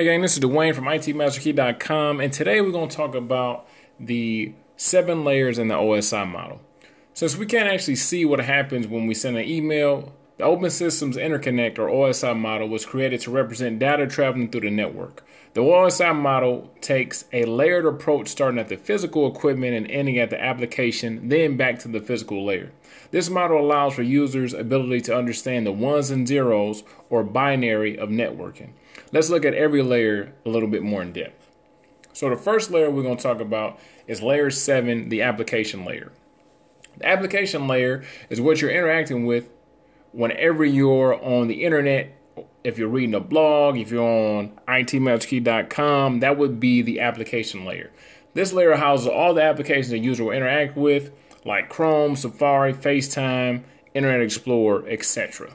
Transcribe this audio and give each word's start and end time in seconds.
Hey 0.00 0.06
gang, 0.06 0.22
this 0.22 0.32
is 0.32 0.40
Dwayne 0.42 0.74
from 0.74 0.86
ITMasterKey.com, 0.86 2.20
and 2.20 2.32
today 2.32 2.62
we're 2.62 2.70
going 2.70 2.88
to 2.88 2.96
talk 2.96 3.14
about 3.14 3.68
the 3.98 4.54
seven 4.78 5.24
layers 5.24 5.58
in 5.58 5.68
the 5.68 5.74
OSI 5.74 6.26
model. 6.26 6.58
Since 7.12 7.36
we 7.36 7.44
can't 7.44 7.68
actually 7.68 7.96
see 7.96 8.24
what 8.24 8.40
happens 8.40 8.86
when 8.86 9.06
we 9.06 9.12
send 9.12 9.36
an 9.36 9.44
email, 9.44 10.14
the 10.40 10.46
Open 10.46 10.70
Systems 10.70 11.18
Interconnect 11.18 11.78
or 11.78 11.88
OSI 11.88 12.34
model 12.34 12.66
was 12.66 12.86
created 12.86 13.20
to 13.20 13.30
represent 13.30 13.78
data 13.78 14.06
traveling 14.06 14.48
through 14.48 14.62
the 14.62 14.70
network. 14.70 15.22
The 15.52 15.60
OSI 15.60 16.16
model 16.16 16.72
takes 16.80 17.26
a 17.30 17.44
layered 17.44 17.84
approach 17.84 18.28
starting 18.28 18.58
at 18.58 18.70
the 18.70 18.78
physical 18.78 19.30
equipment 19.30 19.74
and 19.74 19.90
ending 19.90 20.18
at 20.18 20.30
the 20.30 20.42
application, 20.42 21.28
then 21.28 21.58
back 21.58 21.78
to 21.80 21.88
the 21.88 22.00
physical 22.00 22.42
layer. 22.42 22.72
This 23.10 23.28
model 23.28 23.60
allows 23.60 23.92
for 23.92 24.02
users' 24.02 24.54
ability 24.54 25.02
to 25.02 25.14
understand 25.14 25.66
the 25.66 25.72
ones 25.72 26.10
and 26.10 26.26
zeros 26.26 26.84
or 27.10 27.22
binary 27.22 27.98
of 27.98 28.08
networking. 28.08 28.70
Let's 29.12 29.28
look 29.28 29.44
at 29.44 29.52
every 29.52 29.82
layer 29.82 30.32
a 30.46 30.48
little 30.48 30.70
bit 30.70 30.82
more 30.82 31.02
in 31.02 31.12
depth. 31.12 31.50
So 32.14 32.30
the 32.30 32.36
first 32.36 32.70
layer 32.70 32.90
we're 32.90 33.02
going 33.02 33.18
to 33.18 33.22
talk 33.22 33.40
about 33.40 33.78
is 34.06 34.22
layer 34.22 34.48
7, 34.48 35.10
the 35.10 35.20
application 35.20 35.84
layer. 35.84 36.12
The 36.96 37.08
application 37.08 37.68
layer 37.68 38.04
is 38.30 38.40
what 38.40 38.62
you're 38.62 38.70
interacting 38.70 39.26
with 39.26 39.50
whenever 40.12 40.64
you're 40.64 41.22
on 41.22 41.48
the 41.48 41.64
internet, 41.64 42.16
if 42.64 42.78
you're 42.78 42.88
reading 42.88 43.14
a 43.14 43.20
blog, 43.20 43.76
if 43.76 43.90
you're 43.90 44.02
on 44.02 44.58
itmasterkey.com, 44.68 46.20
that 46.20 46.36
would 46.36 46.60
be 46.60 46.82
the 46.82 47.00
application 47.00 47.64
layer. 47.64 47.90
This 48.34 48.52
layer 48.52 48.76
houses 48.76 49.08
all 49.08 49.34
the 49.34 49.42
applications 49.42 49.92
a 49.92 49.98
user 49.98 50.24
will 50.24 50.32
interact 50.32 50.76
with, 50.76 51.10
like 51.44 51.68
Chrome, 51.68 52.16
Safari, 52.16 52.72
FaceTime, 52.72 53.64
Internet 53.94 54.20
Explorer, 54.20 54.86
etc. 54.88 55.52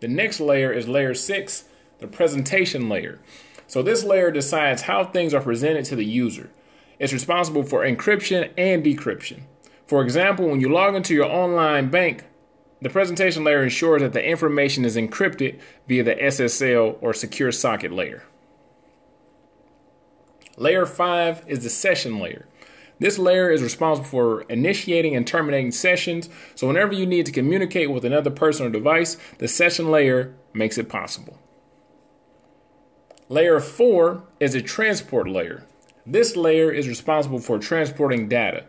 The 0.00 0.08
next 0.08 0.40
layer 0.40 0.72
is 0.72 0.88
layer 0.88 1.14
6, 1.14 1.64
the 1.98 2.08
presentation 2.08 2.88
layer. 2.88 3.20
So 3.66 3.82
this 3.82 4.02
layer 4.02 4.30
decides 4.30 4.82
how 4.82 5.04
things 5.04 5.32
are 5.32 5.40
presented 5.40 5.84
to 5.86 5.96
the 5.96 6.04
user. 6.04 6.50
It's 6.98 7.12
responsible 7.12 7.62
for 7.62 7.84
encryption 7.84 8.50
and 8.58 8.84
decryption. 8.84 9.42
For 9.86 10.02
example, 10.02 10.48
when 10.48 10.60
you 10.60 10.68
log 10.68 10.94
into 10.94 11.14
your 11.14 11.26
online 11.26 11.90
bank, 11.90 12.24
the 12.82 12.90
presentation 12.90 13.44
layer 13.44 13.62
ensures 13.62 14.02
that 14.02 14.12
the 14.12 14.24
information 14.24 14.84
is 14.84 14.96
encrypted 14.96 15.60
via 15.86 16.02
the 16.02 16.16
SSL 16.16 16.98
or 17.00 17.14
secure 17.14 17.52
socket 17.52 17.92
layer. 17.92 18.24
Layer 20.56 20.84
5 20.84 21.44
is 21.46 21.62
the 21.62 21.70
session 21.70 22.18
layer. 22.18 22.48
This 22.98 23.18
layer 23.18 23.50
is 23.50 23.62
responsible 23.62 24.08
for 24.08 24.42
initiating 24.42 25.14
and 25.14 25.24
terminating 25.24 25.70
sessions, 25.70 26.28
so 26.56 26.66
whenever 26.66 26.92
you 26.92 27.06
need 27.06 27.24
to 27.26 27.32
communicate 27.32 27.90
with 27.90 28.04
another 28.04 28.30
person 28.30 28.66
or 28.66 28.70
device, 28.70 29.16
the 29.38 29.48
session 29.48 29.90
layer 29.90 30.34
makes 30.52 30.76
it 30.76 30.88
possible. 30.88 31.38
Layer 33.28 33.60
4 33.60 34.24
is 34.40 34.56
a 34.56 34.60
transport 34.60 35.28
layer. 35.28 35.64
This 36.04 36.36
layer 36.36 36.72
is 36.72 36.88
responsible 36.88 37.38
for 37.38 37.60
transporting 37.60 38.28
data. 38.28 38.64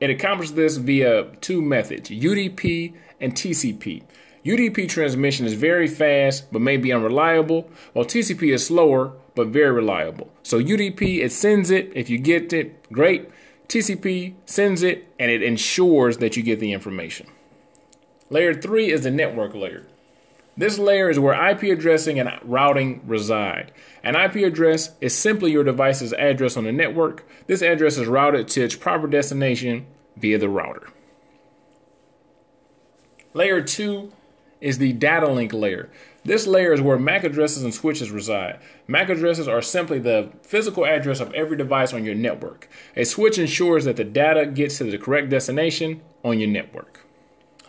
It 0.00 0.08
accomplishes 0.08 0.54
this 0.54 0.76
via 0.78 1.24
two 1.42 1.60
methods, 1.60 2.08
UDP 2.08 2.94
and 3.20 3.34
TCP. 3.34 4.02
UDP 4.44 4.88
transmission 4.88 5.44
is 5.44 5.52
very 5.52 5.86
fast 5.86 6.50
but 6.50 6.62
may 6.62 6.78
be 6.78 6.92
unreliable, 6.92 7.68
while 7.92 8.06
TCP 8.06 8.54
is 8.54 8.66
slower 8.66 9.12
but 9.34 9.48
very 9.48 9.70
reliable. 9.70 10.30
So 10.42 10.58
UDP, 10.58 11.22
it 11.22 11.32
sends 11.32 11.70
it. 11.70 11.92
If 11.94 12.08
you 12.08 12.18
get 12.18 12.52
it, 12.52 12.90
great. 12.90 13.30
TCP 13.68 14.34
sends 14.46 14.82
it 14.82 15.06
and 15.18 15.30
it 15.30 15.42
ensures 15.42 16.16
that 16.18 16.36
you 16.36 16.42
get 16.42 16.60
the 16.60 16.72
information. 16.72 17.26
Layer 18.30 18.54
3 18.54 18.90
is 18.90 19.02
the 19.02 19.10
network 19.10 19.54
layer. 19.54 19.86
This 20.56 20.78
layer 20.78 21.08
is 21.08 21.18
where 21.18 21.50
IP 21.50 21.62
addressing 21.64 22.18
and 22.18 22.30
routing 22.42 23.02
reside. 23.06 23.72
An 24.02 24.16
IP 24.16 24.46
address 24.46 24.90
is 25.00 25.16
simply 25.16 25.52
your 25.52 25.64
device's 25.64 26.12
address 26.12 26.56
on 26.56 26.64
the 26.64 26.72
network. 26.72 27.26
This 27.46 27.62
address 27.62 27.96
is 27.96 28.06
routed 28.06 28.48
to 28.48 28.64
its 28.64 28.76
proper 28.76 29.06
destination 29.06 29.86
via 30.16 30.38
the 30.38 30.48
router. 30.48 30.88
Layer 33.32 33.62
2 33.62 34.12
is 34.60 34.78
the 34.78 34.92
data 34.92 35.28
link 35.28 35.52
layer. 35.52 35.88
This 36.24 36.46
layer 36.46 36.72
is 36.72 36.82
where 36.82 36.98
MAC 36.98 37.24
addresses 37.24 37.62
and 37.62 37.72
switches 37.72 38.10
reside. 38.10 38.58
MAC 38.86 39.08
addresses 39.08 39.48
are 39.48 39.62
simply 39.62 39.98
the 39.98 40.30
physical 40.42 40.84
address 40.84 41.20
of 41.20 41.32
every 41.32 41.56
device 41.56 41.94
on 41.94 42.04
your 42.04 42.14
network. 42.14 42.68
A 42.96 43.04
switch 43.04 43.38
ensures 43.38 43.84
that 43.86 43.96
the 43.96 44.04
data 44.04 44.44
gets 44.44 44.78
to 44.78 44.84
the 44.84 44.98
correct 44.98 45.30
destination 45.30 46.02
on 46.22 46.38
your 46.38 46.50
network. 46.50 47.06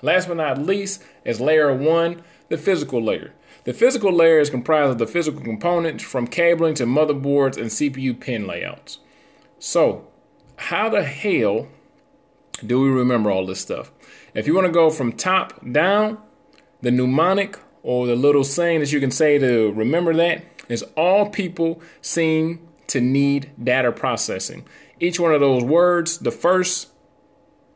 Last 0.01 0.27
but 0.27 0.37
not 0.37 0.57
least 0.57 1.03
is 1.23 1.39
layer 1.39 1.73
1, 1.73 2.23
the 2.51 2.57
physical 2.57 3.01
layer. 3.01 3.33
The 3.63 3.73
physical 3.73 4.11
layer 4.11 4.39
is 4.39 4.49
comprised 4.49 4.91
of 4.91 4.97
the 4.97 5.07
physical 5.07 5.41
components 5.41 6.03
from 6.03 6.27
cabling 6.27 6.75
to 6.75 6.85
motherboards 6.85 7.57
and 7.57 7.67
CPU 7.67 8.19
pin 8.19 8.45
layouts. 8.45 8.99
So, 9.57 10.07
how 10.57 10.89
the 10.89 11.03
hell 11.03 11.67
do 12.65 12.81
we 12.81 12.89
remember 12.89 13.31
all 13.31 13.45
this 13.45 13.61
stuff? 13.61 13.91
If 14.33 14.47
you 14.47 14.53
want 14.53 14.67
to 14.67 14.73
go 14.73 14.89
from 14.89 15.13
top 15.13 15.59
down, 15.71 16.17
the 16.81 16.91
mnemonic 16.91 17.57
or 17.83 18.05
the 18.05 18.15
little 18.15 18.43
saying 18.43 18.81
that 18.81 18.91
you 18.91 18.99
can 18.99 19.11
say 19.11 19.37
to 19.37 19.71
remember 19.71 20.13
that 20.15 20.43
is 20.67 20.83
all 20.95 21.29
people 21.29 21.81
seem 22.01 22.67
to 22.87 22.99
need 22.99 23.51
data 23.63 23.91
processing. 23.91 24.65
Each 24.99 25.19
one 25.19 25.33
of 25.33 25.39
those 25.39 25.63
words, 25.63 26.17
the 26.19 26.31
first 26.31 26.90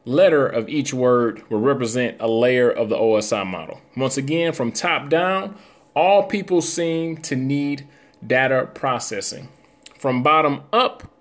letter 0.05 0.45
of 0.45 0.69
each 0.69 0.93
word 0.93 1.43
will 1.49 1.59
represent 1.59 2.17
a 2.19 2.27
layer 2.27 2.69
of 2.69 2.89
the 2.89 2.95
OSI 2.95 3.45
model. 3.45 3.81
Once 3.97 4.17
again, 4.17 4.53
from 4.53 4.71
top 4.71 5.09
down, 5.09 5.57
all 5.95 6.23
people 6.23 6.61
seem 6.61 7.17
to 7.17 7.35
need 7.35 7.87
data 8.25 8.69
processing. 8.73 9.49
From 9.97 10.23
bottom 10.23 10.61
up, 10.71 11.11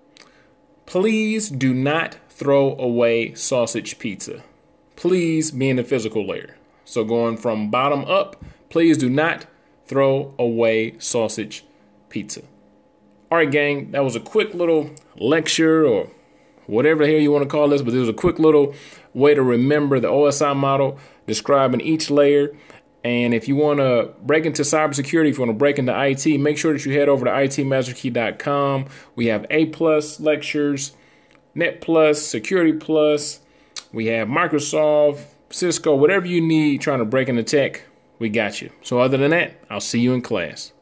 please 0.85 1.49
do 1.49 1.73
not 1.73 2.17
throw 2.29 2.77
away 2.77 3.33
sausage 3.33 3.97
pizza. 3.97 4.43
Please 4.95 5.51
be 5.51 5.69
in 5.69 5.77
the 5.77 5.83
physical 5.83 6.25
layer. 6.25 6.55
So 6.83 7.03
going 7.03 7.37
from 7.37 7.71
bottom 7.71 8.05
up, 8.05 8.43
please 8.69 8.97
do 8.97 9.09
not 9.09 9.47
throw 9.85 10.33
away 10.37 10.99
sausage 10.99 11.65
pizza. 12.09 12.41
All 13.31 13.39
right, 13.39 13.49
gang, 13.49 13.91
that 13.91 14.03
was 14.03 14.15
a 14.15 14.19
quick 14.19 14.53
little 14.53 14.91
lecture 15.17 15.85
or 15.85 16.09
whatever 16.67 17.05
the 17.05 17.11
hell 17.11 17.21
you 17.21 17.31
want 17.31 17.43
to 17.43 17.49
call 17.49 17.67
this, 17.67 17.81
but 17.81 17.91
this 17.91 17.99
was 17.99 18.09
a 18.09 18.13
quick 18.13 18.39
little 18.39 18.73
way 19.13 19.33
to 19.33 19.41
remember 19.41 19.99
the 19.99 20.07
OSI 20.07 20.55
model, 20.55 20.99
describing 21.27 21.81
each 21.81 22.09
layer. 22.09 22.55
And 23.03 23.33
if 23.35 23.47
you 23.47 23.55
want 23.55 23.79
to 23.79 24.13
break 24.23 24.45
into 24.45 24.63
cybersecurity, 24.63 25.29
if 25.29 25.37
you 25.37 25.43
want 25.45 25.51
to 25.51 25.57
break 25.57 25.77
into 25.77 25.93
IT, 25.93 26.39
make 26.39 26.57
sure 26.57 26.73
that 26.73 26.85
you 26.85 26.93
head 26.93 27.07
over 27.07 27.25
to 27.25 27.31
itmasterkey.com. 27.31 28.87
We 29.15 29.27
have 29.27 29.45
A 29.51 29.67
plus 29.67 30.19
lectures, 30.19 30.93
Net 31.53 31.81
Plus, 31.81 32.21
Security 32.21 32.73
Plus. 32.73 33.41
We 33.93 34.07
have 34.07 34.27
Microsoft, 34.27 35.21
Cisco, 35.51 35.95
whatever 35.95 36.25
you 36.25 36.41
need 36.41 36.81
trying 36.81 36.99
to 36.99 37.05
break 37.05 37.29
into 37.29 37.43
tech, 37.43 37.83
we 38.19 38.29
got 38.29 38.61
you. 38.61 38.71
So 38.81 38.99
other 38.99 39.17
than 39.17 39.31
that, 39.31 39.53
I'll 39.69 39.79
see 39.79 39.99
you 39.99 40.13
in 40.13 40.21
class. 40.21 40.73